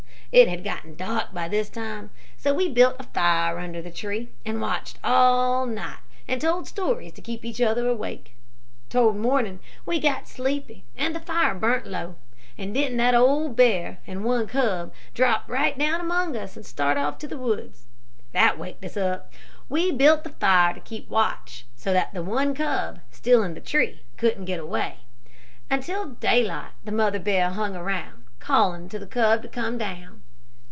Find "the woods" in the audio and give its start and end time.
17.27-17.87